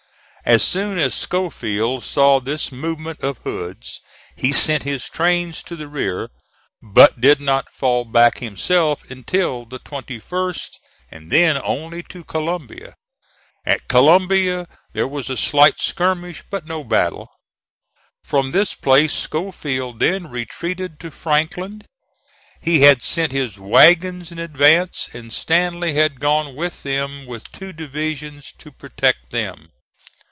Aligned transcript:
As 0.43 0.63
soon 0.63 0.97
as 0.97 1.13
Schofield 1.13 2.03
saw 2.03 2.39
this 2.39 2.71
movement 2.71 3.23
of 3.23 3.37
Hood's, 3.43 4.01
he 4.35 4.51
sent 4.51 4.81
his 4.81 5.07
trains 5.07 5.61
to 5.63 5.75
the 5.75 5.87
rear, 5.87 6.31
but 6.81 7.21
did 7.21 7.39
not 7.39 7.69
fall 7.71 8.03
back 8.05 8.39
himself 8.39 9.03
until 9.09 9.65
the 9.65 9.77
21st, 9.79 10.79
and 11.11 11.31
then 11.31 11.61
only 11.63 12.01
to 12.01 12.23
Columbia. 12.23 12.95
At 13.67 13.87
Columbia 13.87 14.67
there 14.93 15.07
was 15.07 15.29
a 15.29 15.37
slight 15.37 15.77
skirmish 15.79 16.43
but 16.49 16.65
no 16.65 16.83
battle. 16.83 17.29
From 18.23 18.51
this 18.51 18.73
place 18.73 19.13
Schofield 19.13 19.99
then 19.99 20.25
retreated 20.25 20.99
to 21.01 21.11
Franklin. 21.11 21.83
He 22.59 22.81
had 22.81 23.03
sent 23.03 23.31
his 23.31 23.59
wagons 23.59 24.31
in 24.31 24.39
advance, 24.39 25.07
and 25.13 25.31
Stanley 25.31 25.93
had 25.93 26.19
gone 26.19 26.55
with 26.55 26.81
them 26.81 27.27
with 27.27 27.51
two 27.51 27.71
divisions 27.73 28.51
to 28.57 28.71
protect 28.71 29.29
them. 29.29 29.69